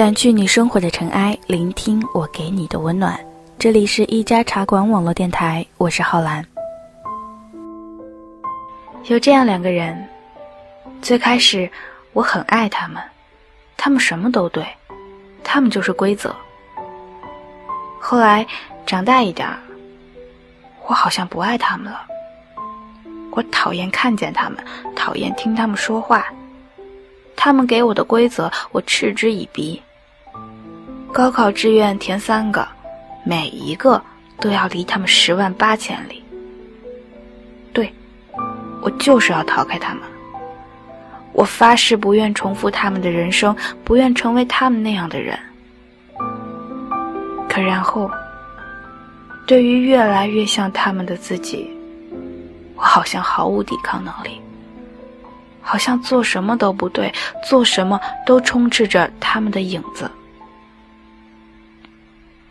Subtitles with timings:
[0.00, 3.20] 掸去你生活的尘埃，聆听我给你的温暖。
[3.58, 6.42] 这里是一家茶馆网络电台，我是浩然。
[9.08, 10.08] 有这样两个人，
[11.02, 11.70] 最开始
[12.14, 13.02] 我很爱他们，
[13.76, 14.66] 他们什么都对，
[15.44, 16.34] 他们就是规则。
[18.00, 18.46] 后来
[18.86, 19.46] 长大一点，
[20.86, 22.06] 我好像不爱他们了。
[23.32, 24.64] 我讨厌看见他们，
[24.96, 26.24] 讨厌听他们说话。
[27.36, 29.78] 他们给我的规则，我嗤之以鼻。
[31.12, 32.66] 高考志愿填三个，
[33.24, 34.00] 每一个
[34.38, 36.22] 都要离他们十万八千里。
[37.72, 37.92] 对，
[38.80, 40.04] 我就是要逃开他们。
[41.32, 45.36] 我发誓不愿重复他们的人生，不愿成为他们那样的人。
[47.48, 48.08] 可然后，
[49.46, 51.68] 对于越来越像他们的自己，
[52.76, 54.40] 我好像毫无抵抗能力，
[55.60, 57.12] 好像做什么都不对，
[57.48, 60.08] 做什么都充斥着他们的影子。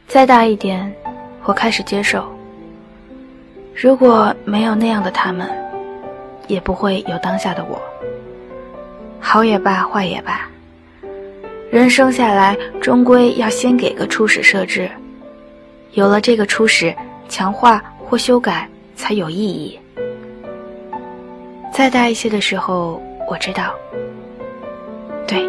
[0.10, 0.92] 再大一点，
[1.44, 2.26] 我开始接受，
[3.76, 5.48] 如果没有那样的他们，
[6.48, 7.80] 也不会有当下的我。
[9.20, 10.50] 好也罢，坏也罢，
[11.70, 14.90] 人生下来终归要先给个初始设置，
[15.92, 16.92] 有了这个初始，
[17.30, 19.80] 强化或修改才有意义。
[21.72, 23.00] 再大一些的时候，
[23.30, 23.75] 我知道，
[25.28, 25.48] 对，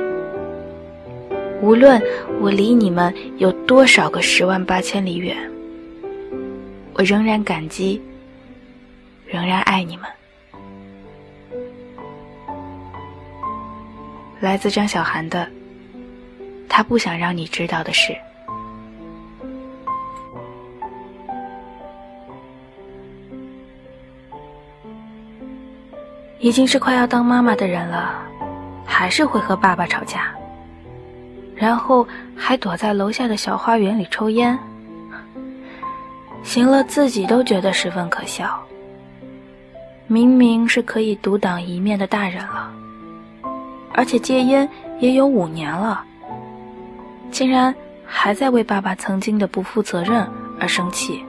[1.61, 2.03] 无论
[2.41, 5.37] 我离你们有多少个十万八千里远，
[6.95, 8.01] 我仍然感激，
[9.27, 10.07] 仍然爱你们。
[14.41, 15.47] 来自张小涵的，
[16.67, 18.17] 他不想让你知道的事。
[26.39, 28.15] 已经是快要当妈妈的人了，
[28.87, 30.35] 还是会和爸爸吵架，
[31.61, 34.59] 然后还躲在楼下的小花园里抽烟。
[36.43, 38.59] 行了，自己都觉得十分可笑。
[40.07, 42.73] 明明是可以独当一面的大人了，
[43.93, 44.67] 而且戒烟
[45.01, 46.03] 也有五年了，
[47.31, 47.75] 竟然
[48.07, 50.27] 还在为爸爸曾经的不负责任
[50.59, 51.23] 而生气。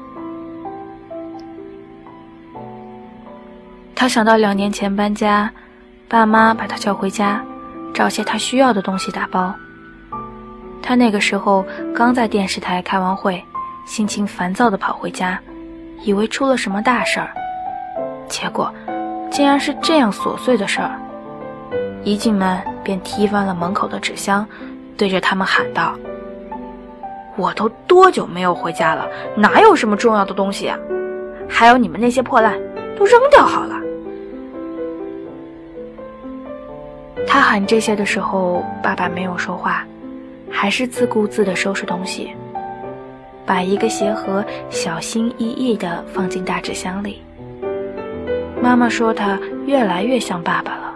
[3.94, 5.52] 他想到两年前搬家，
[6.08, 7.44] 爸妈把他叫回家，
[7.94, 9.54] 找些他需要的东西打包。
[10.82, 11.64] 他那个时候
[11.96, 13.44] 刚在电视台开完会，
[13.86, 15.40] 心情烦躁地跑回家，
[16.04, 17.30] 以为出了什么大事儿，
[18.28, 18.74] 结果
[19.30, 21.00] 竟然是这样琐碎的事儿。
[22.04, 24.46] 一进门便踢翻了门口的纸箱，
[24.98, 25.94] 对着他们喊道
[27.38, 29.08] ：“我都多久没有回家了？
[29.36, 30.78] 哪有什么重要的东西啊？
[31.48, 32.60] 还有你们那些破烂，
[32.98, 33.76] 都扔掉好了。”
[37.28, 39.86] 他喊这些的时候，爸爸没有说话，
[40.52, 42.36] 还是自顾自地收拾东西，
[43.46, 47.22] 把一个鞋盒小心翼翼地放进大纸箱里。
[48.62, 50.94] 妈妈说他越来越像爸爸了，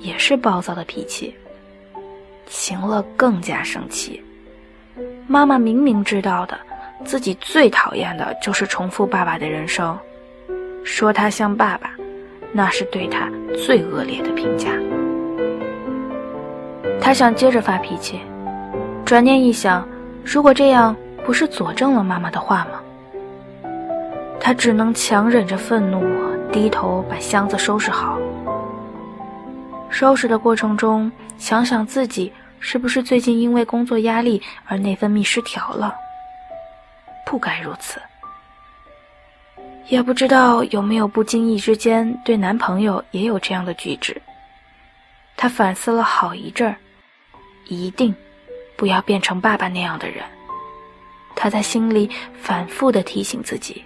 [0.00, 1.34] 也是暴躁的脾气。
[2.46, 4.22] 行了，更加生气。
[5.26, 6.58] 妈妈明明知道的，
[7.04, 9.96] 自己最讨厌的就是重复爸爸的人生，
[10.82, 11.90] 说他像爸爸，
[12.52, 13.30] 那是对他
[13.64, 14.70] 最恶劣的评价。
[17.00, 18.20] 他想接着发脾气，
[19.06, 19.88] 转念一想，
[20.24, 23.70] 如果这样，不是佐证了妈妈的话吗？
[24.40, 26.04] 他只能强忍着愤怒，
[26.50, 28.18] 低头把箱子收拾好。
[29.90, 35.94] 收拾的过程中，想想自己是不是最近因为工作压力而内分泌失调了？
[37.24, 38.00] 不该如此。
[39.86, 44.20] 也不知道有没有不经意之间对男朋友也有这样的举止。
[45.36, 46.74] 他反思了好一阵儿。
[47.68, 48.12] 一定
[48.76, 50.22] 不要变成爸爸那样的人，
[51.34, 53.82] 他在心里反复的提醒自己。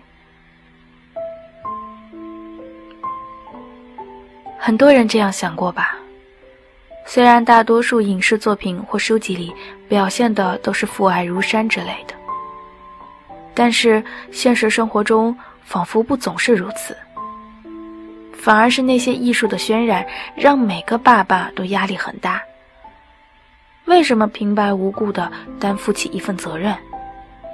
[4.58, 5.96] 很多人这样想过吧？
[7.06, 9.52] 虽然大多数影视作品或书籍里
[9.88, 12.14] 表现的都是父爱如山之类的，
[13.54, 16.96] 但是现实生活中仿佛不总是如此。
[18.32, 20.06] 反而是那些艺术的渲染，
[20.36, 22.40] 让每个爸爸都压力很大。
[23.86, 26.76] 为什么平白无故的担负起一份责任，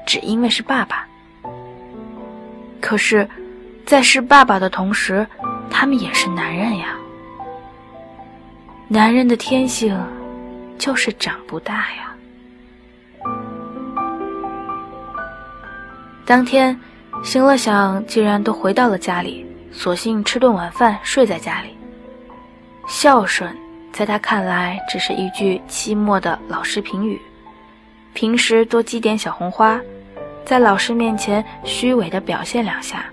[0.07, 1.07] 只因为是爸爸？
[2.81, 3.29] 可是，
[3.85, 5.27] 在是爸爸的同时，
[5.71, 6.97] 他们也是男人呀。
[8.89, 9.99] 男人的天性，
[10.79, 12.15] 就是长不大呀。
[16.25, 16.79] 当天，
[17.23, 21.77] 行乐想，既然都回到了家里，索性吃顿晚饭，睡在家里。
[22.87, 23.53] 孝顺，
[23.97, 27.19] 在他看来，只是一句期末的老师评语。
[28.13, 29.81] 平时多积点小红花，
[30.45, 33.07] 在老师面前虚伪的表现两下，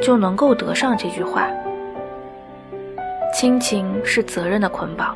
[0.00, 1.50] 就能够得上这句话。
[3.34, 5.14] 亲情是责任的捆绑，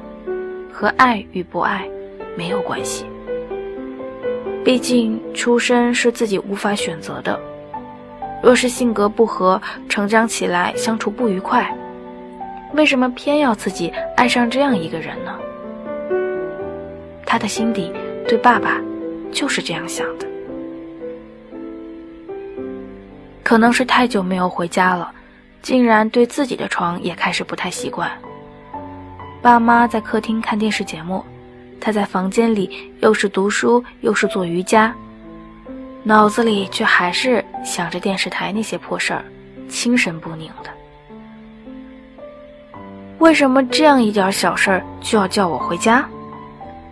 [0.71, 1.89] 和爱与不爱
[2.37, 3.07] 没有关系。
[4.63, 7.41] 毕竟出身是自己无法选择的，
[8.43, 9.59] 若是性格不合，
[9.89, 11.75] 成长起来相处不愉快，
[12.73, 15.39] 为什么偏要自己爱上这样一个人呢？
[17.25, 17.93] 他的心底
[18.29, 18.81] 对爸爸
[19.33, 20.27] 就是这样想的。
[23.43, 25.13] 可能是太久没有回家了，
[25.63, 28.11] 竟然对自己的床也开始不太习惯。
[29.41, 31.25] 爸妈在客厅看电视节目。
[31.79, 34.93] 他在房间里又是读书又是做瑜伽，
[36.03, 39.23] 脑子里却还是想着电视台那些破事儿，
[39.69, 40.71] 心神不宁的。
[43.19, 46.07] 为什么这样一点小事儿就要叫我回家？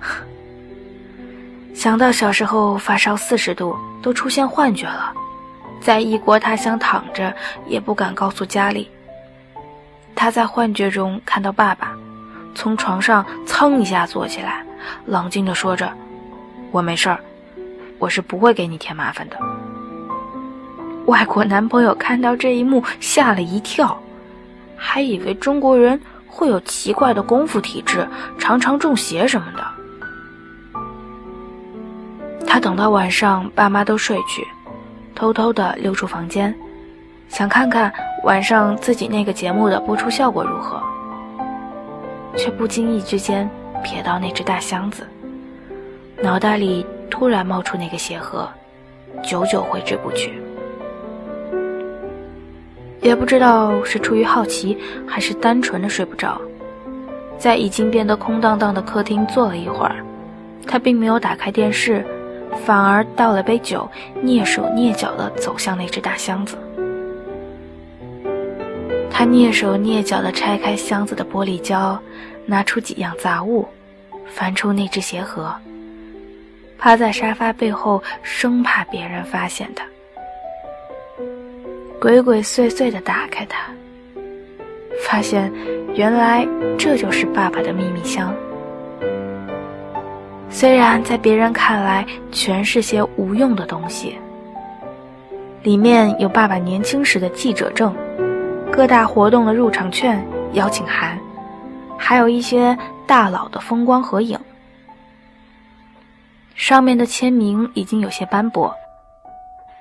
[1.75, 5.13] 想到小时候发烧四十度都出现幻觉了，
[5.81, 7.35] 在异国他乡躺着
[7.67, 8.89] 也不敢告诉家里。
[10.15, 11.93] 他在幻觉中看到爸爸，
[12.55, 14.65] 从床上噌一下坐起来。
[15.07, 15.93] 冷静地说着
[16.71, 17.19] ：“我没事儿，
[17.99, 19.37] 我是不会给你添麻烦的。”
[21.07, 23.99] 外国男朋友看到这一幕吓了一跳，
[24.77, 26.01] 还以为中国人
[26.35, 28.05] 会有奇怪的功夫体质，
[28.39, 29.65] 常常中邪什么的。
[32.45, 34.45] 他等到晚上爸妈都睡去，
[35.15, 36.53] 偷偷的溜出房间，
[37.29, 37.93] 想看看
[38.25, 40.83] 晚上自己那个节目的播出效果如何，
[42.37, 43.49] 却不经意之间。
[43.85, 45.07] 瞥到那只大箱子，
[46.23, 48.49] 脑袋里突然冒出那个鞋盒，
[49.23, 50.43] 久久挥之不去。
[53.05, 56.41] 也不知道是出于好奇，还是单纯的睡不着，
[57.39, 59.97] 在已经变得空荡荡的客厅坐了一会儿，
[60.67, 62.05] 他并没有打开电视，
[62.65, 63.89] 反而倒了杯酒，
[64.25, 66.57] 蹑手蹑脚地走向那只大箱子。
[69.11, 71.97] 他蹑手蹑脚地拆开箱子的玻璃胶。
[72.47, 73.67] 拿出几样杂物，
[74.27, 75.51] 翻出那只鞋盒，
[76.77, 79.83] 趴在沙发背后，生怕别人发现他。
[82.05, 83.61] 鬼鬼祟祟地打开它，
[85.09, 85.51] 发现
[85.95, 86.47] 原来
[86.79, 88.31] 这就是爸爸的秘密箱。
[90.51, 94.19] 虽然在别人看来全是些无用的东西，
[95.63, 97.97] 里面有爸爸年轻时的记者证、
[98.71, 100.23] 各大活动的入场券、
[100.53, 101.19] 邀请函。
[101.97, 102.77] 还有一些
[103.07, 104.39] 大佬的风光合影，
[106.55, 108.75] 上面的签名已经有些斑驳，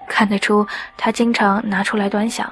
[0.07, 0.67] 看得出
[0.98, 2.51] 他经常拿出来端详。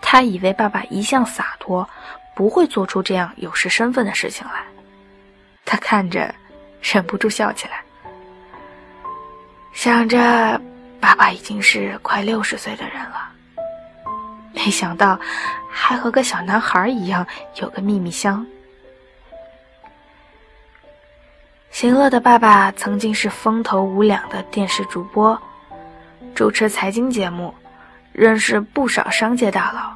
[0.00, 1.88] 他以为爸爸一向洒脱，
[2.34, 4.64] 不会做出这样有失身份的事情来。
[5.64, 6.34] 他看着，
[6.82, 7.82] 忍不住笑起来，
[9.72, 10.60] 想着
[11.00, 13.30] 爸爸已经是快六十岁的人了。
[14.52, 15.18] 没想到，
[15.70, 18.44] 还和个小男孩一样有个秘密箱。
[21.70, 25.40] 行乐的爸爸曾经是风头无两的电视主播，
[26.34, 27.52] 主持财经节目，
[28.12, 29.92] 认识不少商界大佬，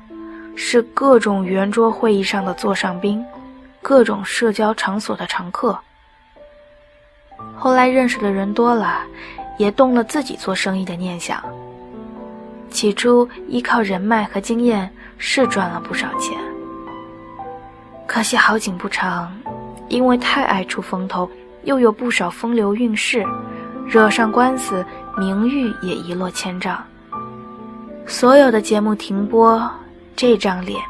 [0.54, 3.24] 是各种圆桌会议上的座上宾，
[3.80, 5.78] 各种社交场所的常客。
[7.54, 9.00] 后来认识的人多了，
[9.56, 11.42] 也动了自己做生意的念想。
[12.70, 16.38] 起初依靠人脉和经验是赚了不少钱，
[18.06, 19.34] 可惜好景不长，
[19.88, 21.30] 因为太爱出风头，
[21.64, 23.24] 又有不少风流韵事，
[23.88, 24.84] 惹上官司，
[25.16, 26.82] 名誉也一落千丈。
[28.06, 29.70] 所有的节目停播，
[30.14, 30.80] 这张脸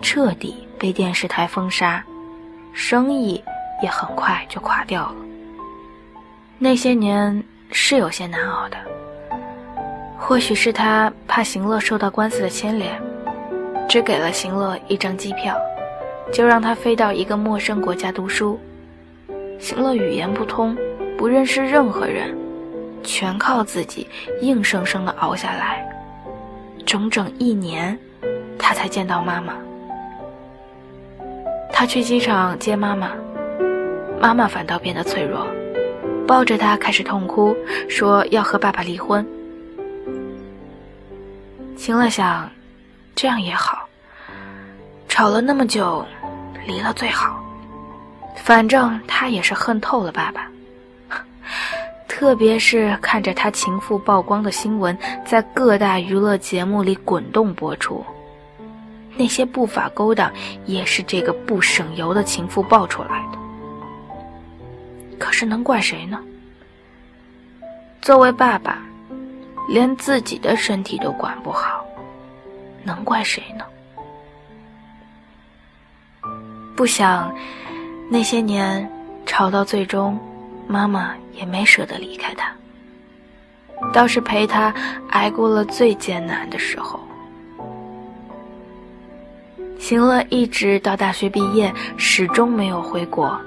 [0.00, 2.02] 彻底被电视台封杀，
[2.72, 3.42] 生意
[3.82, 5.14] 也很快就垮掉了。
[6.58, 8.76] 那些年是有些难熬的。
[10.18, 13.00] 或许是他怕行乐受到官司的牵连，
[13.86, 15.54] 只给了行乐一张机票，
[16.32, 18.58] 就让他飞到一个陌生国家读书。
[19.58, 20.76] 行乐语言不通，
[21.16, 22.36] 不认识任何人，
[23.02, 24.08] 全靠自己
[24.40, 25.86] 硬生生的熬下来。
[26.84, 27.98] 整整一年，
[28.58, 29.54] 他才见到妈妈。
[31.72, 33.10] 他去机场接妈妈，
[34.20, 35.46] 妈妈反倒变得脆弱，
[36.26, 37.54] 抱着他开始痛哭，
[37.88, 39.26] 说要和爸爸离婚。
[41.76, 42.48] 行了想，
[43.14, 43.86] 这样也好，
[45.08, 46.06] 吵了那么久，
[46.66, 47.42] 离了最好。
[48.36, 50.48] 反正他也是恨透了爸爸，
[52.08, 58.04] 特别是看着他情妇曝光的新闻在各大娱乐节目里滚动播出。
[59.16, 60.30] 那些不法勾当
[60.66, 63.38] 也是这个不省油的情妇爆出来的。
[65.18, 66.22] 可是能怪谁呢？
[68.02, 68.78] 作为爸爸，
[69.68, 71.84] 连自己的身体都管不好，
[72.84, 73.64] 能怪谁呢？
[76.76, 77.34] 不想
[78.10, 78.86] 那些年
[79.24, 80.20] 吵到最终，
[80.66, 82.52] 妈妈也没舍得离开他，
[83.92, 84.74] 倒是陪他
[85.10, 87.00] 挨过了最艰难的时候。
[89.78, 93.38] 行乐一直到大学毕业，始终没有回国。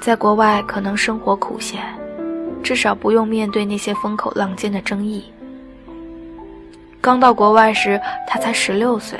[0.00, 1.78] 在国外可能生活苦些，
[2.62, 5.24] 至少不用面对那些风口浪尖的争议。
[7.00, 9.18] 刚到国外时，他才十六岁，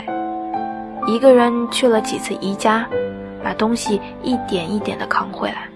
[1.06, 2.84] 一个人去了几次宜家，
[3.44, 5.68] 把东西一点一点的扛回来，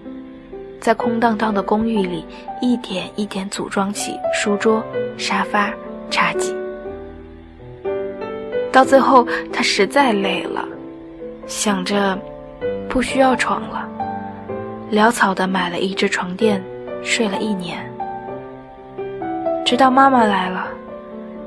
[0.79, 2.25] 在空荡荡的公寓里
[2.61, 4.83] 一点一点组装起书桌、
[5.17, 5.73] 沙发、
[6.09, 6.55] 茶几。
[8.71, 10.63] 到最后，他实在累了，
[11.47, 12.17] 想着
[12.87, 13.89] 不需要床了，
[14.91, 16.63] 潦草的买了一只床垫，
[17.03, 17.79] 睡了一年。
[19.65, 20.67] 直到妈妈来了，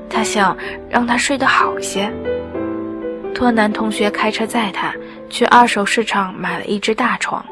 [0.09, 0.57] 他想
[0.89, 2.13] 让她睡得好些，
[3.35, 4.93] 托男同学开车载他
[5.31, 7.45] 去二手市场买了一只大床，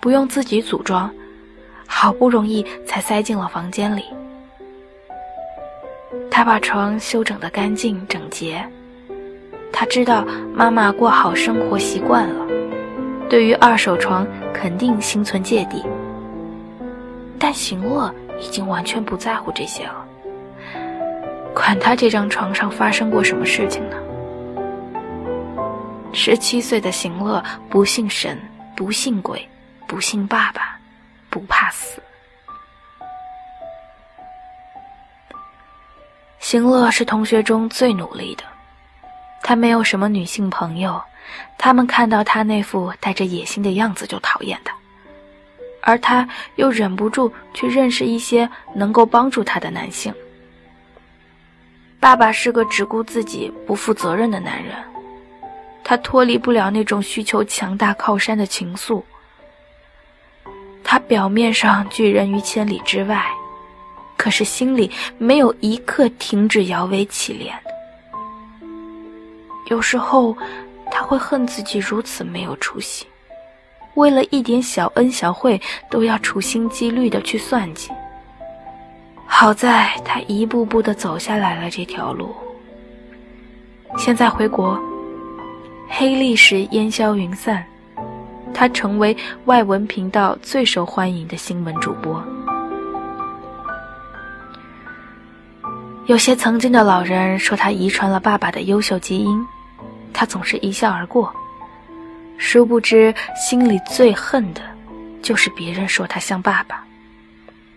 [0.00, 1.10] 不用自己组装，
[1.86, 4.04] 好不容易才塞进了房间里。
[6.30, 8.64] 他把床修整得干净整洁。
[9.72, 10.24] 他知道
[10.54, 12.46] 妈妈过好生活习惯了，
[13.28, 15.84] 对于二手床肯定心存芥蒂。
[17.38, 20.04] 但行乐已经完全不在乎这些了，
[21.54, 23.96] 管他这张床上发生过什么事情呢？
[26.12, 28.36] 十七岁的行乐不信神，
[28.74, 29.46] 不信鬼，
[29.88, 30.78] 不信爸爸，
[31.30, 32.00] 不怕死。
[36.38, 38.44] 行乐是同学中最努力的。
[39.42, 41.02] 他没有什么女性朋友，
[41.56, 44.74] 他们看到他那副带着野心的样子就讨厌他，
[45.80, 50.14] 而他又忍不住去认识一些能够帮助他的男性。
[51.98, 54.76] 爸爸是个只顾自己、不负责任的男人，
[55.82, 59.02] 他脱离不了那种需求强大靠山的情愫。
[60.90, 63.22] 他表面上拒人于千里之外，
[64.16, 67.52] 可是心里没有一刻停止摇尾乞怜。
[69.66, 70.34] 有时候，
[70.90, 73.06] 他会恨自己如此没有出息，
[73.96, 77.90] 为了一点小恩小惠都要处心积虑的去算计。
[79.26, 82.34] 好在他一步步的走下来了这条路。
[83.98, 84.80] 现在回国，
[85.86, 87.62] 黑历史烟消云散，
[88.54, 92.22] 他成为外文频道最受欢迎的新闻主播。
[96.06, 99.46] 有些曾经的老人说他遗传了爸爸的优秀基因。
[100.10, 101.32] 他总是一笑而过，
[102.38, 104.60] 殊不知心里最恨的，
[105.22, 106.84] 就是别人说他像爸爸。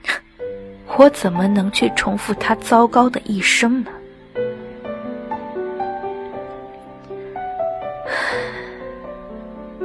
[0.97, 3.91] 我怎么能去重复他糟糕的一生呢？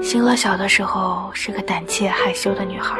[0.03, 2.99] 星乐小的时候是个胆怯害羞的女孩，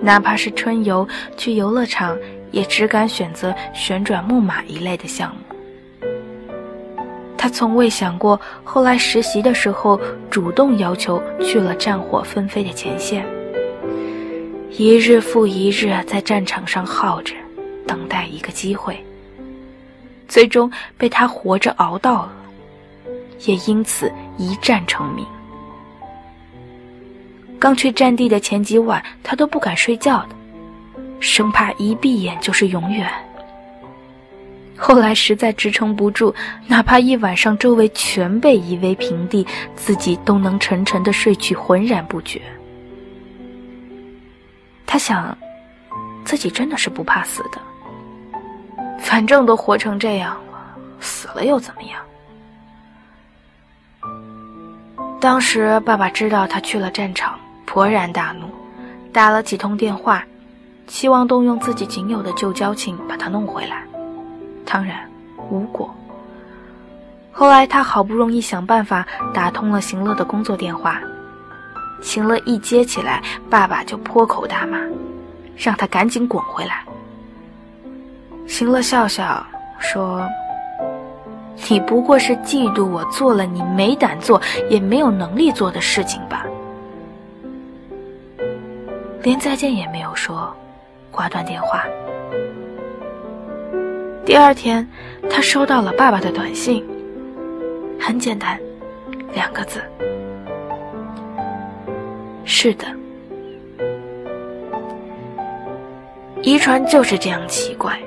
[0.00, 2.16] 哪怕是春游去游乐场，
[2.52, 6.06] 也只敢选择旋转木马一类的项目。
[7.36, 13.26] 他从未想过，后来实习的时候主动要求去了战火纷飞的前线，
[14.70, 17.34] 一日复一日在战场上耗着，
[17.86, 18.96] 等待一个机会。
[20.28, 22.32] 最终被他活着熬到了，
[23.46, 25.24] 也因此一战成名。
[27.66, 30.36] 刚去战地的前几晚，他都不敢睡觉的，
[31.18, 33.10] 生怕一闭眼就是永远。
[34.76, 36.32] 后来实在支撑不住，
[36.68, 39.44] 哪怕一晚上周围全被夷为平地，
[39.74, 42.40] 自己都能沉沉的睡去，浑然不觉。
[44.86, 45.36] 他想，
[46.24, 47.60] 自己真的是不怕死的，
[49.00, 52.00] 反正都活成这样了，死了又怎么样？
[55.18, 57.36] 当时爸爸知道他去了战场，
[57.76, 58.46] 勃然大怒，
[59.12, 60.24] 打了几通电话，
[60.86, 63.82] 希望动用自己仅有的旧交情把他弄回来。
[64.64, 65.06] 当然，
[65.50, 65.94] 无果。
[67.30, 70.98] 后来他好不容易想办法打通了行乐的工作电话，
[72.00, 74.78] 行乐一接起来，爸爸就破口大骂，
[75.54, 76.82] 让他赶紧滚回来。
[78.46, 79.46] 行乐笑笑
[79.78, 80.26] 说
[81.68, 84.40] ：“你不过是嫉妒我做了你没胆做
[84.70, 86.46] 也没有能力做的事情吧？”
[89.26, 90.56] 连再见也没有说，
[91.10, 91.84] 挂断电话。
[94.24, 94.88] 第二天，
[95.28, 96.86] 他收到了爸爸的短信，
[97.98, 98.56] 很简单，
[99.34, 99.82] 两个字
[102.46, 102.86] ：“是的。”
[106.40, 107.98] 遗传就是这样奇怪。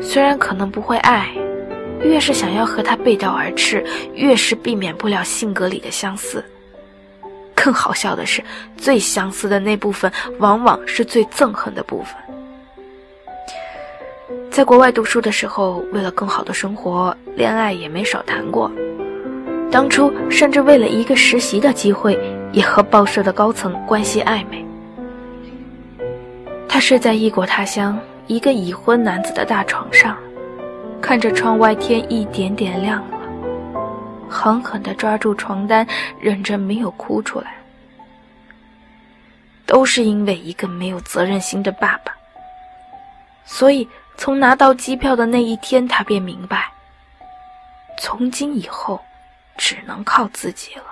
[0.00, 1.28] 虽然可能不会爱，
[2.02, 6.42] 越是想要和他背道而驰，越是避免不了性格里的相似。
[7.66, 8.40] 更好笑的是，
[8.76, 10.08] 最相似的那部分，
[10.38, 12.14] 往往是最憎恨的部分。
[14.52, 18.70] 在国外读书的时候，为了更好的生活，恋爱也没少谈过。
[19.68, 22.16] 当初甚至为了一个实习的机会，
[22.52, 24.64] 也和报社的高层关系暧昧。
[26.68, 27.98] 他睡在异国他乡。
[28.28, 30.16] 一个已婚男子的大床上，
[31.00, 33.04] 看着窗外天一点点亮，
[34.28, 35.86] 狠狠地抓住床单，
[36.20, 37.54] 忍着没有哭出来。
[39.64, 42.14] 都是因为一个没有责任心的爸爸。
[43.44, 46.70] 所以，从拿到机票的那一天，他便明白，
[47.98, 49.00] 从今以后，
[49.56, 50.84] 只能靠自己了。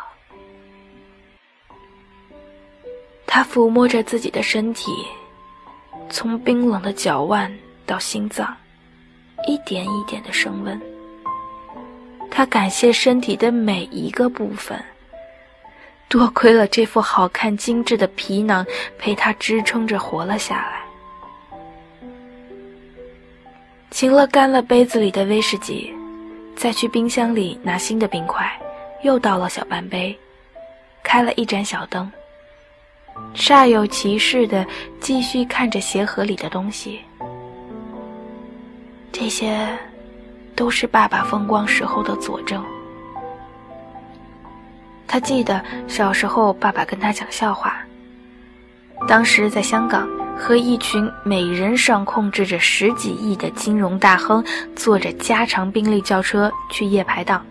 [3.26, 4.92] 他抚摸着自己的身体。
[6.10, 7.52] 从冰冷的脚腕
[7.86, 8.54] 到心脏，
[9.48, 10.80] 一点一点的升温。
[12.36, 14.76] 他感谢身体的每一个部分，
[16.08, 18.66] 多亏了这副好看精致的皮囊
[18.98, 20.80] 陪他支撑着活了下来。
[23.92, 25.94] 秦乐干了杯子里的威士忌，
[26.56, 28.50] 再去冰箱里拿新的冰块，
[29.04, 30.18] 又倒了小半杯，
[31.04, 32.10] 开了一盏小灯。
[33.32, 34.66] 煞有其事的
[35.00, 36.98] 继续看着鞋盒里的东西，
[39.12, 39.68] 这些
[40.54, 42.64] 都是爸爸风光时候的佐证。
[45.06, 47.76] 他记得小时候，爸爸跟他讲笑话。
[49.06, 57.44] 当时在香港，和一群每人上控制着十几亿的金融大亨，坐着加长宾利轿车去夜排档。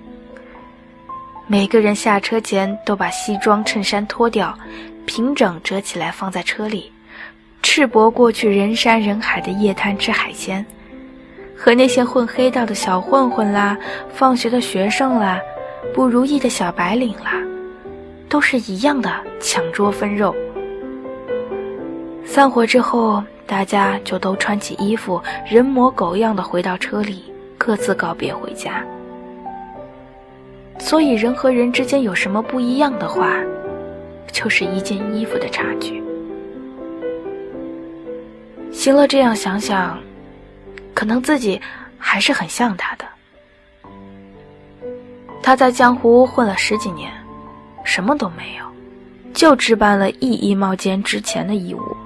[1.45, 4.57] 每个人下车前都把西装衬衫脱掉。
[5.05, 6.89] 平整折起来放在车里，
[7.61, 10.65] 赤膊过去人山人海的夜摊吃海鲜，
[11.63, 13.77] 和那些混黑道的小混混啦、
[14.09, 15.39] 放学的学生啦、
[15.93, 17.41] 不如意的小白领啦，
[18.27, 20.35] 都是一样的抢桌分肉。
[22.25, 28.83] 散伙之后，大家就都穿起衣服，人模狗样的回到车里，各自告别回家。
[30.79, 33.37] 所以，人和人之间有什么不一样的话？
[34.33, 36.03] 就是一件衣服的差距。
[38.69, 39.97] 行了，这样想想，
[40.93, 41.61] 可能自己
[41.97, 43.05] 还是很像他的。
[45.41, 47.11] 他在江湖混了十几年，
[47.83, 48.65] 什么都没有，
[49.33, 51.97] 就置办了一衣帽间值钱的衣物。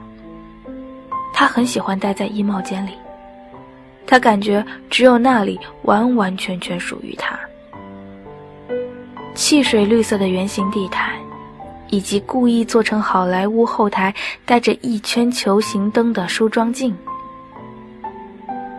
[1.33, 2.91] 他很喜欢待在衣帽间里，
[4.05, 7.37] 他感觉只有那里完完全全属于他。
[9.35, 11.13] 汽水绿色的圆形地毯。
[11.89, 14.13] 以及故意做成好莱坞后台
[14.45, 16.93] 带着一圈球形灯的梳妆镜，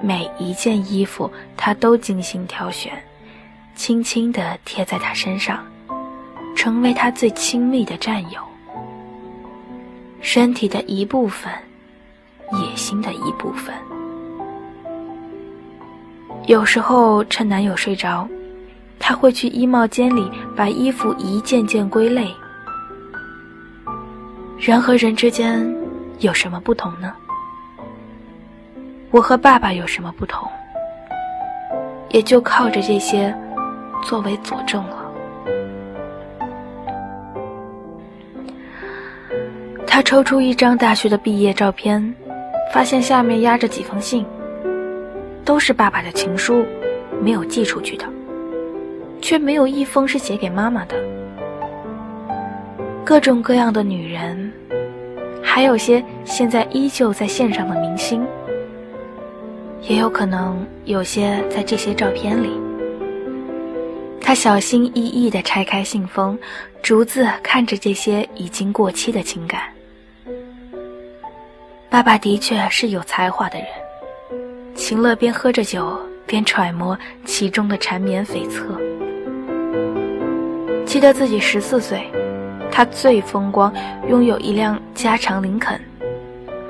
[0.00, 2.92] 每一件衣服他都精心挑选，
[3.74, 5.64] 轻轻地贴在他身上，
[6.56, 8.40] 成为他最亲密的战友，
[10.20, 11.52] 身体的一部分，
[12.52, 13.74] 野心的一部分。
[16.46, 18.26] 有时候趁男友睡着，
[18.98, 22.32] 他会去衣帽间里把衣服一件件归类。
[24.58, 25.76] 人和人之间
[26.20, 27.14] 有什么不同呢？
[29.10, 30.46] 我和爸爸有什么不同？
[32.10, 33.34] 也就靠着这些
[34.02, 34.96] 作为佐证了。
[39.86, 42.14] 他抽出一张大学的毕业照片，
[42.72, 44.26] 发现下面压着几封信，
[45.44, 46.64] 都是爸爸的情书，
[47.20, 48.04] 没有寄出去的，
[49.22, 50.94] 却没有一封是写给妈妈的。
[53.04, 54.52] 各种各样的女人，
[55.42, 58.24] 还有些现在依旧在线上的明星，
[59.82, 62.50] 也有可能有些在这些照片里。
[64.20, 66.38] 他小心翼翼地拆开信封，
[66.82, 69.62] 逐字看着这些已经过期的情感。
[71.88, 73.66] 爸爸的确是有才华的人。
[74.74, 78.78] 秦乐边喝着酒边揣摩其中的缠绵悱恻。
[80.84, 82.06] 记得自己十四岁，
[82.70, 83.72] 他最风光，
[84.08, 85.80] 拥有一辆加长林肯。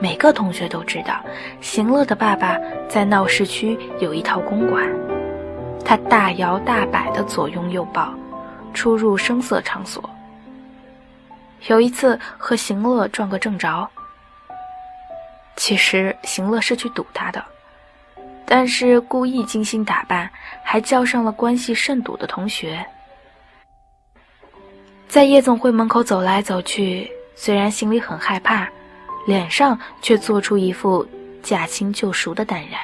[0.01, 1.21] 每个同学都知道，
[1.61, 2.57] 行乐的爸爸
[2.89, 4.89] 在闹市区有一套公馆，
[5.85, 8.15] 他大摇大摆地左拥右抱，
[8.73, 10.09] 出入声色场所。
[11.67, 13.89] 有一次和行乐撞个正着，
[15.57, 17.45] 其实行乐是去堵他的，
[18.47, 20.31] 但是故意精心打扮，
[20.63, 22.87] 还叫上了关系甚笃的同学，
[25.09, 28.69] 在夜总会门口走来走去，虽然心里很害怕，
[29.29, 31.07] 脸上却做出一副
[31.43, 32.81] 驾轻就熟的淡然。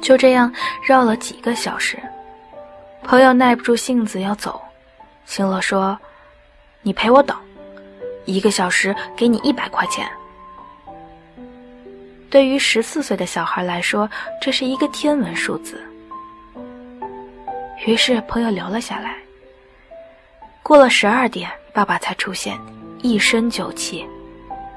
[0.00, 0.50] 就这样
[0.82, 1.98] 绕了几个小时，
[3.02, 4.58] 朋友耐不住性子要走，
[5.26, 5.98] 星乐说。
[6.82, 7.36] 你陪我等，
[8.24, 10.10] 一个小时给你一百块钱。
[12.30, 14.08] 对于十四岁的小孩来说，
[14.40, 15.78] 这是一个天文数字。
[17.84, 19.18] 于是朋友留了下来。
[20.62, 22.58] 过了十二点，爸爸才出现，
[23.02, 24.08] 一身酒气，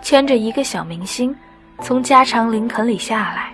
[0.04, 1.34] 牵着一个小明星，
[1.82, 3.54] 从加长林肯里下来。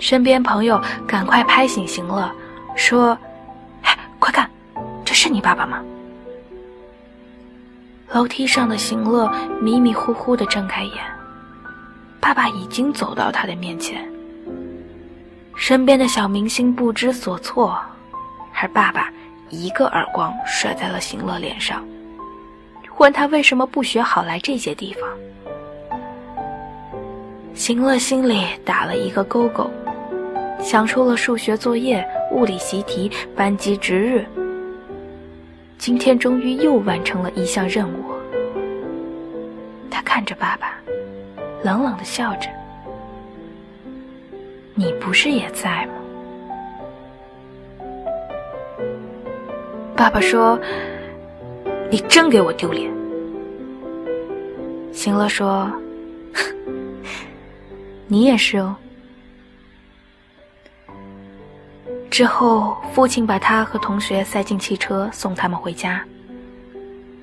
[0.00, 2.28] 身边朋友赶快拍醒行乐，
[2.74, 3.16] 说
[3.82, 4.50] ：“哎，快看，
[5.04, 5.80] 这是你爸爸吗？”
[8.12, 9.30] 楼梯上的行乐
[9.60, 10.94] 迷迷糊糊地睁开眼，
[12.18, 14.04] 爸爸已经走到他的面前。
[15.54, 17.78] 身边的小明星不知所措，
[18.60, 19.12] 而爸爸
[19.48, 21.84] 一个耳光甩在了行乐脸上，
[22.98, 25.08] 问他为什么不学好来这些地方。
[27.54, 29.70] 行乐心里打了一个勾勾，
[30.60, 34.24] 想出了数学作业、物理习题、班级值日。
[35.76, 38.04] 今天终于又完成了一项任务。
[39.90, 40.74] 他看着爸爸，
[41.62, 42.48] 冷冷的笑着
[44.74, 45.94] ：“你不是也在吗？”
[49.96, 50.58] 爸爸说
[51.90, 52.92] ：“你真给我丢脸。”
[54.92, 55.70] 行乐说
[58.06, 58.76] ：“你也是哦。”
[62.10, 66.04] 之后，父亲把他和同学塞进汽车，送他们回家。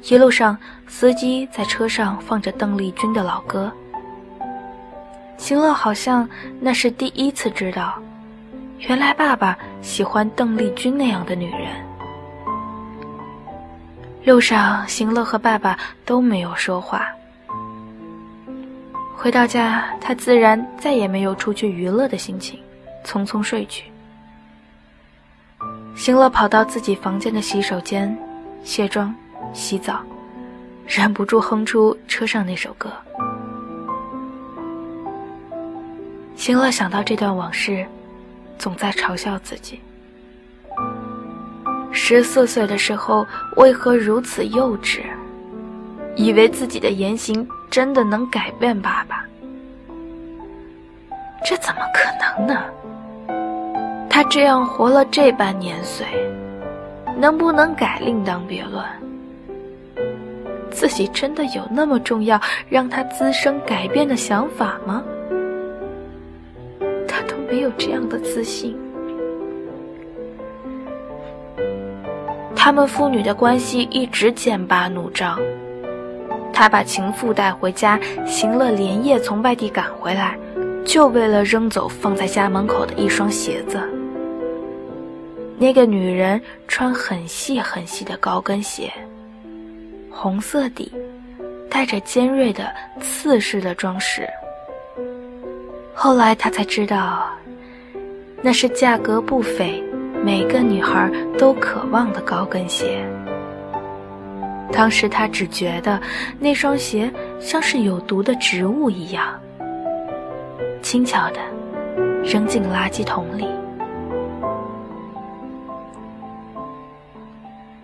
[0.04, 3.69] 一路上，司机在车上放着邓丽君的老歌。
[5.38, 6.28] 行乐好像
[6.62, 8.01] 那是第一次知道，
[8.80, 11.85] 原来爸爸喜欢邓丽君那样的女人。
[14.26, 17.08] 路上，行乐和爸爸都没有说话。
[19.16, 22.60] 回到家，他自然再也没有出去娱乐的心情，
[23.06, 23.86] 匆匆睡去。
[25.96, 28.18] 行乐跑到自己房间的洗手间，
[28.64, 29.14] 卸妆、
[29.54, 30.02] 洗澡，
[30.88, 32.92] 忍不住哼出车上那首歌。
[36.36, 37.86] 行乐想到这段往事，
[38.58, 39.80] 总在嘲笑自己：
[41.97, 44.99] 十四岁的时候为何如此幼稚，
[46.17, 49.25] 以为自己的言行真的能改变爸爸？
[51.45, 52.62] 这怎么可能呢？
[54.10, 56.05] 他这样活了这般年岁，
[57.17, 58.84] 能不能改另当别论。
[60.69, 65.01] 自己真的有那么重要，让他滋生改变的想法吗？
[67.08, 68.77] 他都没有这样的自信。
[72.65, 75.39] 他们父女的关系一直剑拔弩张。
[76.51, 80.36] 他把情妇带回家，行乐连夜从外地赶回来，
[80.84, 83.80] 就为了扔走放在家门口的一双鞋子。
[85.60, 88.91] 那个女人穿很细很细的高跟鞋，
[90.10, 90.91] 红色底，
[91.69, 94.28] 带着尖锐的刺式的装饰。
[95.93, 97.30] 后来他才知道，
[98.41, 99.84] 那是价格不菲、
[100.26, 101.08] 每个女孩
[101.38, 103.08] 都渴望的高跟鞋。
[104.74, 106.02] 当时他只觉得
[106.40, 109.40] 那双鞋像是有毒的植物一样，
[110.82, 111.40] 轻巧的
[112.24, 113.48] 扔进垃圾桶里。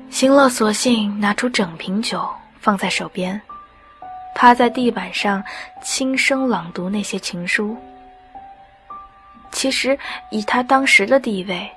[0.10, 2.28] 行乐索性拿出整瓶酒
[2.60, 3.40] 放在手边，
[4.34, 5.44] 趴在地板上
[5.84, 7.78] 轻声朗读那些情书。
[9.52, 9.96] 其实
[10.32, 11.70] 以他当时的地位，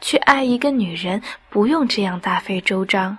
[0.00, 3.16] 去爱一个女人不用这样大费周章，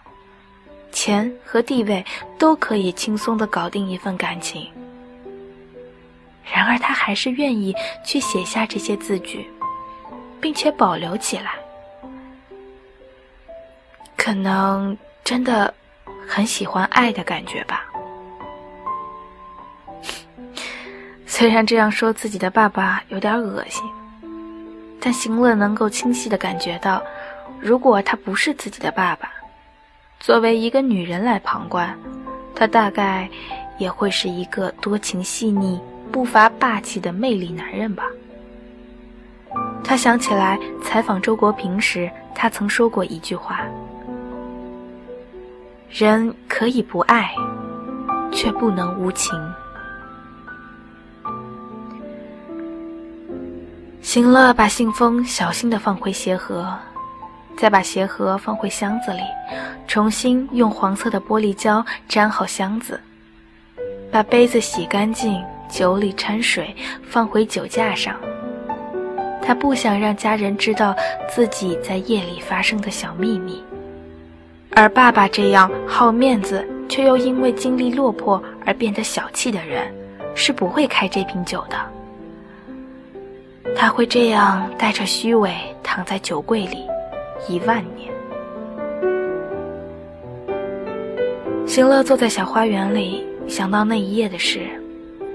[0.92, 2.06] 钱和地位
[2.38, 4.68] 都可以轻松的搞定一份感情。
[6.52, 9.50] 然而他还是愿意去写下这些字句，
[10.42, 11.54] 并且保留起来。
[14.18, 15.74] 可能真的
[16.28, 17.86] 很喜欢爱的感觉吧。
[21.26, 23.84] 虽然这样说自己的爸爸有点恶心，
[25.04, 27.02] 但行乐能够清晰的感觉到，
[27.60, 29.32] 如果他不是自己的爸爸，
[30.20, 31.98] 作为一个女人来旁观，
[32.54, 33.28] 他大概
[33.80, 38.04] 也会是一个多情细腻、不乏霸气的魅力男人吧。
[39.84, 43.62] 他想起来采访周国平时，他曾说过一句话
[45.90, 47.34] ：“人可以不爱，
[48.32, 49.36] 却不能无情。”
[54.02, 56.76] 行了，把信封小心地放回鞋盒，
[57.56, 59.22] 再把鞋盒放回箱子里，
[59.88, 63.00] 重新用黄色的玻璃胶粘好箱子，
[64.12, 66.76] 把杯子洗干净，酒里掺水，
[67.08, 68.16] 放回酒架上。
[69.40, 70.96] 他不想让家人知道
[71.30, 73.64] 自己在夜里发生的小秘密，
[74.72, 79.94] 而爸爸这样好面子却又因为经历落魄而变得小气的人，
[80.34, 81.78] 是不会开这瓶酒的。
[83.76, 86.86] 他会这样带着虚伪躺在酒柜里，
[87.48, 88.12] 一万年。
[91.68, 94.68] 行乐坐在小花园里，想到那一夜的事，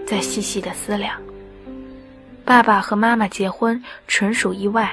[0.06, 1.14] 在细细的思量。
[2.44, 4.92] 爸爸和妈妈结婚纯属意外，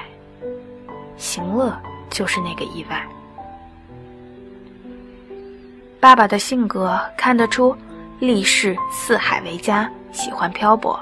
[1.16, 1.76] 行乐
[2.10, 3.06] 就是那个意外。
[6.00, 7.76] 爸爸的性格看得出，
[8.18, 10.98] 立誓四海为家，喜欢漂泊。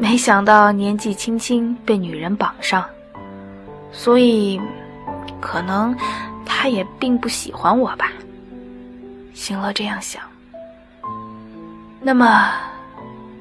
[0.00, 2.82] 没想到年纪轻轻被女人绑上，
[3.92, 4.58] 所以，
[5.42, 5.94] 可能
[6.46, 8.10] 他也并不喜欢我吧。
[9.34, 10.22] 行了，这样想，
[12.00, 12.50] 那么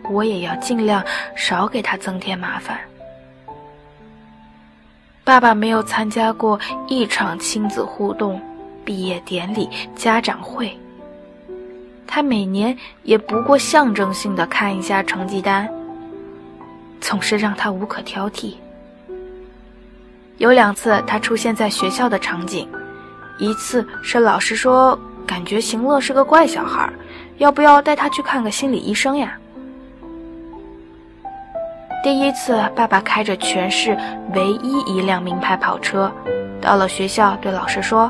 [0.09, 1.01] 我也要尽量
[1.33, 2.77] 少给他增添麻烦。
[5.23, 8.39] 爸爸没有参加过一场亲子互动、
[8.83, 10.77] 毕业典礼、家长会，
[12.05, 15.69] 他每年也不过象征性的看一下成绩单。
[16.99, 18.55] 总是让他无可挑剔。
[20.37, 22.67] 有两次他出现在学校的场景，
[23.39, 26.89] 一次是老师说感觉行乐是个怪小孩，
[27.37, 29.37] 要不要带他去看个心理医生呀？
[32.01, 33.97] 第一次，爸爸开着全市
[34.33, 36.09] 唯一一辆名牌跑车，
[36.61, 38.09] 到了学校对老师说：“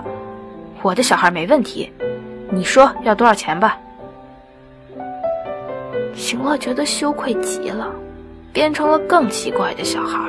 [0.84, 1.92] 我的小孩没问题，
[2.52, 3.80] 你说要多少钱吧？”
[6.14, 7.92] 行乐觉得羞愧极了。
[8.52, 10.20] 变成了更奇怪的小孩。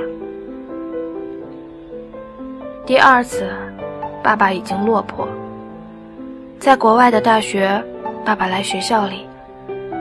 [2.87, 3.49] 第二次，
[4.23, 5.29] 爸爸已经落魄。
[6.59, 7.83] 在国外的大学，
[8.25, 9.27] 爸爸来学校里，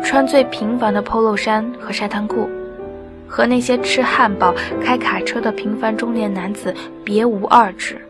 [0.03, 2.49] 穿最平凡的 polo 衫和沙滩裤，
[3.27, 4.53] 和那些吃汉堡、
[4.83, 6.73] 开卡车的平凡中年男子
[7.05, 8.01] 别无二致，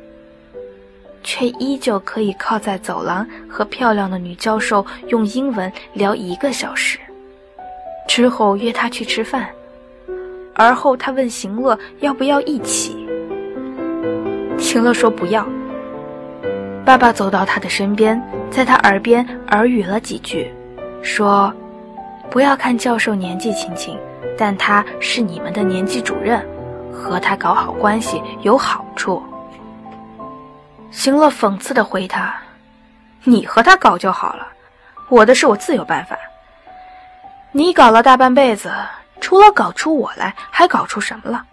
[1.24, 6.98] 却依旧可以靠在走廊和漂亮的女教授用英文聊一个小时，
[8.08, 9.48] 之后约他去吃饭。
[10.60, 13.08] 而后，他问行乐要不要一起。
[14.58, 15.48] 行乐说不要。
[16.84, 20.54] 爸爸走到他的身边，在他耳边耳语了几句，
[21.02, 21.54] 说
[22.30, 23.98] ：“不要看教授年纪轻轻，
[24.38, 26.46] 但他是你们的年级主任，
[26.92, 29.24] 和他搞好关系有好处。”
[30.92, 32.36] 行乐讽刺地回他
[33.24, 34.46] ：“你和他搞就好了，
[35.08, 36.18] 我的事我自有办法。
[37.54, 38.70] 你搞了大半辈子。”
[39.22, 41.46] 除了搞出我来，还搞出什么了？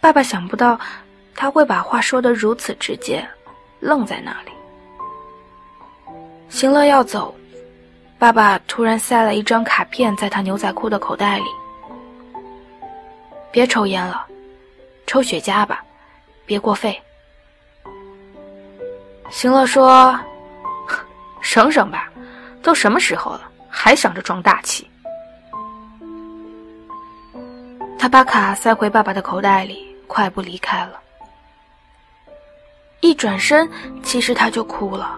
[0.00, 0.78] 爸爸想不到
[1.34, 3.26] 他会把话说得如此直接，
[3.80, 4.52] 愣在那里。
[6.48, 7.34] 行乐要走，
[8.18, 11.44] 爸爸突然塞了一张卡片在他牛仔裤的口袋里。
[13.52, 14.26] 别抽烟了，
[15.06, 15.84] 抽雪茄吧，
[16.46, 17.00] 别过肺。
[19.30, 20.18] 行乐说
[21.40, 22.10] ：“省省吧，
[22.62, 24.90] 都什么时候了？”还想着装大气，
[27.98, 31.00] 他把卡塞回爸爸的口袋里，快步离开了。
[33.00, 33.66] 一转身，
[34.02, 35.16] 其实他就哭了。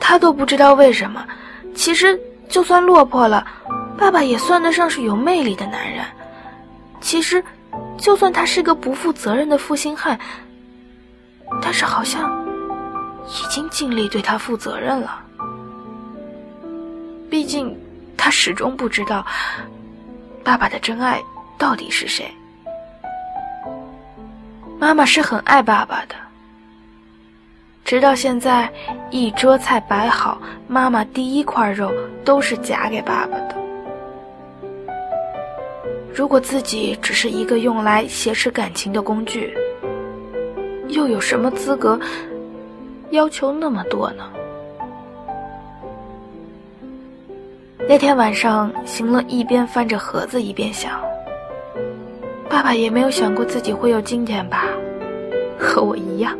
[0.00, 1.26] 他都不知道为什么。
[1.74, 3.46] 其实，就算落魄了，
[3.98, 6.04] 爸爸也算得上是有魅力的男人。
[7.02, 7.44] 其实，
[7.98, 10.18] 就算他是个不负责任的负心汉，
[11.60, 12.46] 但是好像
[13.26, 15.20] 已经尽力对他负责任了。
[17.28, 17.76] 毕竟，
[18.16, 19.24] 他始终不知道
[20.44, 21.20] 爸爸的真爱
[21.58, 22.30] 到底是谁。
[24.78, 26.14] 妈妈是很爱爸爸的，
[27.84, 28.70] 直到现在，
[29.10, 31.92] 一桌菜摆好，妈妈第一块肉
[32.24, 33.56] 都是夹给爸爸的。
[36.14, 39.56] 如果自己只是一个用来挟持感情的工具，
[40.88, 41.98] 又有什么资格
[43.10, 44.30] 要求那么多呢？
[47.88, 51.00] 那天晚上，行乐一边翻着盒子，一边想：
[52.50, 54.64] 爸爸也没有想过自己会有今天吧，
[55.56, 56.36] 和我一样。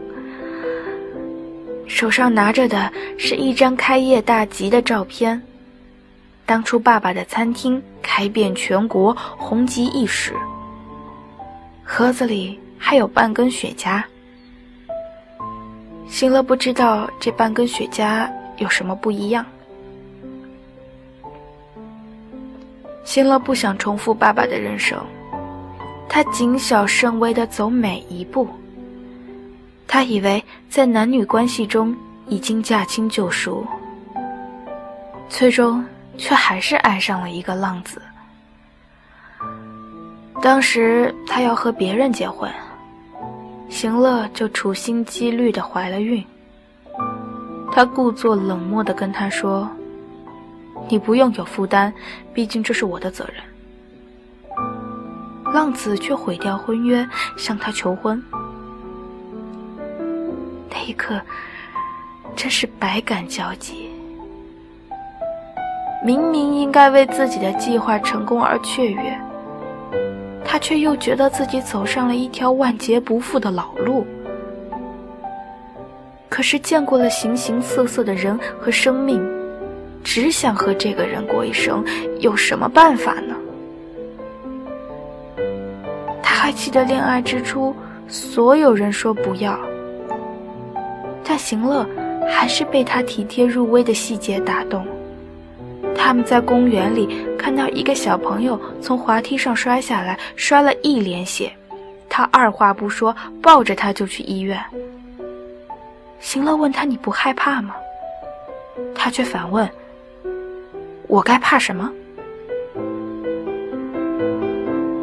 [1.86, 5.40] 手上拿着的是一张开业大吉的照片。
[6.44, 10.34] 当初爸爸的餐厅开遍全国，红极一时。
[11.84, 14.02] 盒子里还有半根雪茄。
[16.08, 18.28] 行乐不知道这半根雪茄
[18.58, 19.46] 有什么不一样。
[23.06, 24.98] 行乐不想重复爸爸的人生，
[26.08, 28.48] 他谨小慎微地走每一步。
[29.86, 33.64] 他以为在男女关系中已经驾轻就熟，
[35.28, 35.82] 最终
[36.18, 38.02] 却还是爱上了一个浪子。
[40.42, 42.50] 当时他要和别人结婚，
[43.68, 46.22] 行乐就处心积虑的怀了孕。
[47.70, 49.70] 他故作冷漠的跟他说
[50.88, 51.92] ：“你不用有负担，
[52.32, 53.42] 毕竟这是我的责任。”
[55.52, 58.22] 浪子却毁掉婚约，向她求婚。
[60.70, 61.20] 那一刻，
[62.34, 63.90] 真是百感交集。
[66.04, 69.18] 明明应该为自己的计划成功而雀跃，
[70.44, 74.06] 他却又觉得自己走上了一条万劫不复的老路。
[76.28, 79.20] 可是见过了形形色色的人和生命，
[80.06, 81.84] 只想和这个人过一生，
[82.20, 83.34] 有什么办法呢？
[86.22, 87.74] 他还记得恋爱之初，
[88.06, 89.58] 所有人说不要。
[91.24, 91.84] 但行乐
[92.30, 94.86] 还是被他体贴入微的细节打动。
[95.96, 101.50] 他们在公园里看到一个小朋友从滑梯上摔下来，摔了一脸血，
[102.08, 104.56] 他二话不说抱着他就去医院。
[106.20, 107.74] 行乐问他：“你不害怕吗？”
[108.94, 109.68] 他却反问
[111.08, 111.90] ：“我该怕什么？”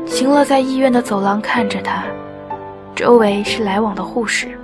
[0.05, 2.03] 行乐在医院的走廊看着他，
[2.95, 4.57] 周围是来往的护士。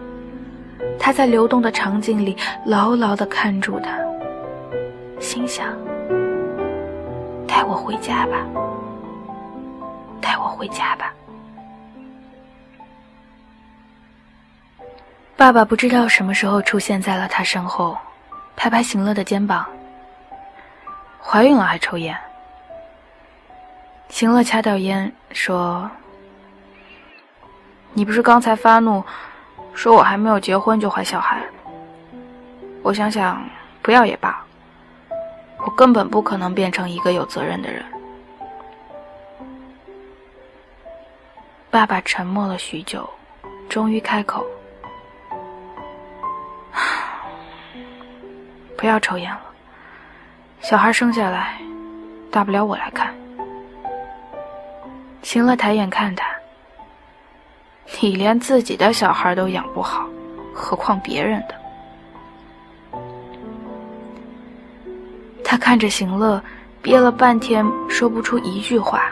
[1.00, 3.98] 他在流动的场景里牢牢地看住他，
[5.20, 5.68] 心想
[7.48, 8.46] ：“带我回家吧，
[10.22, 11.14] 带我回家吧。”
[15.36, 17.98] 爸爸不知道什么时候出现在了他身后，
[18.56, 19.66] 拍拍行乐的肩膀
[21.22, 22.18] ：“怀孕了还抽烟？”
[24.10, 25.90] 行乐掐掉烟说
[27.94, 29.04] ：“你不是刚才发怒？”
[29.72, 31.42] 说我还没有结婚就怀小孩，
[32.82, 33.42] 我想想，
[33.82, 34.44] 不要也罢。
[35.60, 37.86] 我根本不可能变成一个有责任的人。
[41.70, 43.10] 爸爸沉默了许久，
[43.70, 44.46] 终于开口
[48.76, 49.42] ：“不要抽烟了，
[50.62, 51.60] 小孩生下来，
[52.32, 53.14] 大不了我来看。”
[55.24, 56.26] 行了，抬眼看他。
[58.02, 60.08] 你连自己的小孩都养不好，
[60.54, 61.56] 何况别人的？
[65.44, 66.42] 他看着行乐，
[66.82, 69.12] 憋了半天说不出一句话。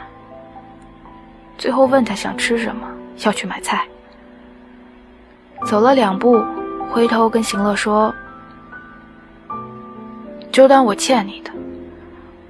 [1.58, 2.88] 最后问他想吃什么，
[3.26, 3.86] 要去买菜。
[5.66, 6.46] 走了两步，
[6.92, 8.14] 回头跟行乐说
[10.52, 11.52] ：“就当我欠你的。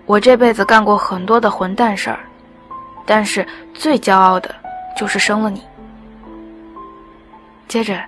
[0.05, 2.19] 我这辈子干过很多的混蛋事儿，
[3.05, 4.53] 但是最骄傲的
[4.95, 5.61] 就是生了你。”
[7.67, 7.99] 接着，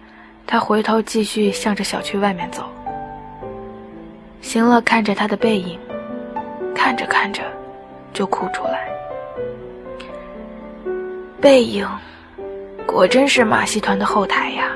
[0.47, 2.63] 他回头继续向着小区外面走。
[4.41, 5.77] 行乐看着他的背影，
[6.73, 7.43] 看着看着，
[8.13, 8.87] 就哭出来。
[11.41, 11.85] 背影，
[12.85, 14.71] 果真是马戏团的后台呀！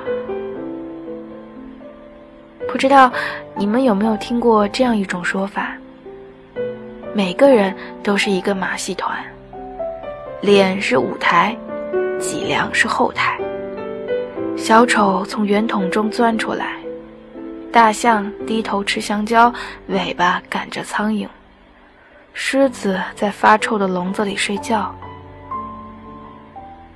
[2.67, 3.11] 不知道
[3.55, 5.77] 你们有没有听过这样一种说法：
[7.13, 9.23] 每个人都是一个马戏团，
[10.41, 11.55] 脸是舞台，
[12.19, 13.37] 脊梁是后台。
[14.57, 16.77] 小丑从圆筒中钻出来，
[17.71, 19.53] 大象低头吃香蕉，
[19.87, 21.27] 尾巴赶着苍蝇，
[22.33, 24.93] 狮子在发臭的笼子里睡觉。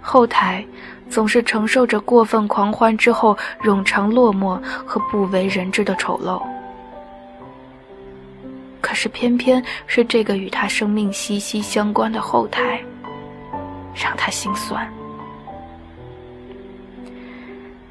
[0.02, 0.66] 后台
[1.10, 6.41] 总是承受着过分狂欢之后冗长落寞和不为人知的丑陋，
[8.82, 12.82] 可是偏偏是这个与他生命息息相关的后台，
[13.95, 14.88] 让他心酸。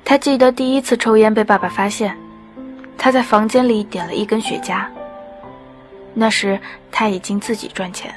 [0.05, 2.17] 他记得第一次抽烟被爸爸发现，
[2.97, 4.85] 他在房间里点了一根雪茄。
[6.15, 6.59] 那时
[6.93, 8.15] 他已经自己赚钱。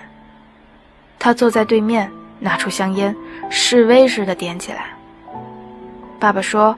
[1.17, 2.09] 他坐在对面，
[2.39, 3.15] 拿出香烟，
[3.49, 4.85] 示威似的点起来。
[6.19, 6.77] 爸爸说：“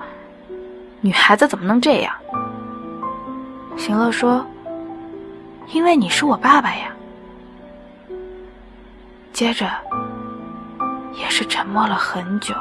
[1.01, 2.13] 女孩子怎么能这样？”
[3.77, 4.45] 行乐说
[5.71, 6.91] ：“因为你是我爸爸呀。”
[9.33, 9.67] 接着，
[11.13, 12.53] 也是沉默了很久。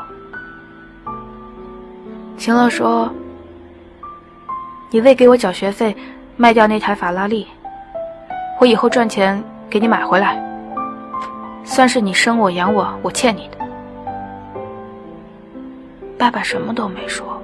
[2.39, 3.13] 行乐说
[4.91, 5.95] ：“你为给我缴学费，
[6.37, 7.47] 卖掉那台法拉利，
[8.59, 10.43] 我以后赚钱给你买回来，
[11.65, 13.59] 算是你生我养我，我欠你的。”
[16.19, 17.43] 爸爸什么都没说，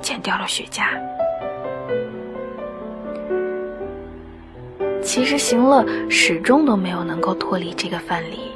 [0.00, 0.84] 剪掉了雪茄。
[5.02, 8.52] 其实行乐始终都没有能够脱离这个范例，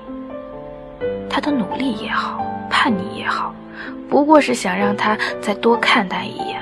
[1.29, 3.55] 他的努力也好，叛逆也好，
[4.09, 6.61] 不过是想让他再多看他一眼。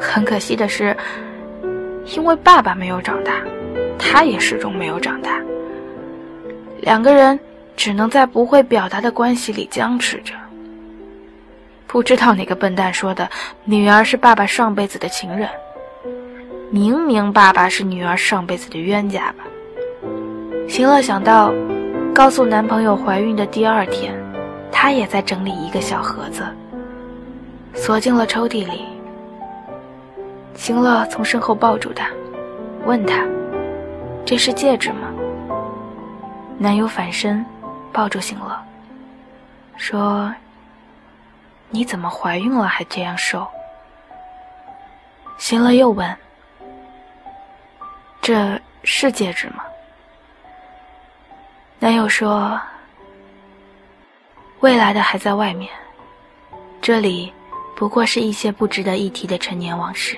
[0.00, 0.96] 很可惜的是，
[2.16, 3.32] 因为爸爸没有长大，
[3.98, 5.40] 他也始终没有长大，
[6.84, 7.40] 两个人
[7.76, 10.34] 只能在不会表达的关系里僵持着。
[11.86, 13.30] 不知道哪个笨蛋说的，
[13.64, 15.48] 女儿是爸爸上辈子的情人。
[16.70, 19.44] 明明爸爸是女儿上辈子的冤家吧？
[20.68, 21.54] 行乐想到，
[22.14, 24.14] 告诉男朋友怀孕的第二天，
[24.70, 26.42] 她也在整理一个小盒子，
[27.72, 28.84] 锁进了抽屉里。
[30.54, 32.08] 行乐从身后抱住她，
[32.84, 33.24] 问她
[34.26, 35.08] ：“这是戒指吗？”
[36.58, 37.44] 男友反身
[37.92, 38.64] 抱住行乐，
[39.76, 40.34] 说。
[41.70, 43.44] 你怎么怀孕了还这样瘦？
[45.38, 46.16] 行了又问
[48.22, 49.64] ：“这是戒指吗？”
[51.80, 52.60] 男友说
[54.60, 55.68] ：“未来的还在外面，
[56.80, 57.32] 这里
[57.74, 60.16] 不过是一些不值得一提的陈年往事。”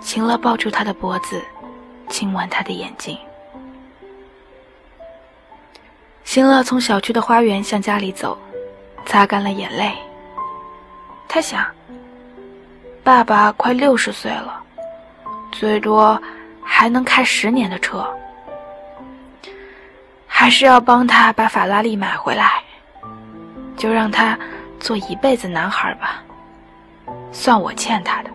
[0.00, 1.42] 行了抱住他的脖子，
[2.08, 3.18] 亲吻他的眼睛。
[6.24, 8.36] 行了从小区的花园向家里走。
[9.06, 9.92] 擦干了眼泪，
[11.28, 11.62] 他想：
[13.02, 14.62] 爸爸快六十岁了，
[15.52, 16.18] 最多
[16.62, 18.02] 还能开十年的车，
[20.26, 22.62] 还是要帮他把法拉利买回来，
[23.76, 24.38] 就让他
[24.80, 26.22] 做一辈子男孩吧，
[27.30, 28.30] 算我欠他的。